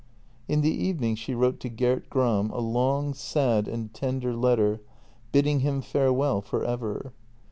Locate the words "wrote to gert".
1.35-2.09